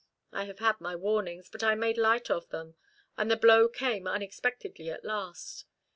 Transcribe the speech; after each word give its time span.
I 0.31 0.45
have 0.45 0.57
had 0.57 0.81
my 0.81 0.95
warnings, 0.95 1.47
but 1.47 1.61
I 1.63 1.75
made 1.75 1.95
light 1.95 2.31
of 2.31 2.49
them, 2.49 2.73
and 3.17 3.29
the 3.29 3.37
blow 3.37 3.67
came 3.67 4.07
unexpectedly 4.07 4.89
at 4.89 5.05
last. 5.05 5.65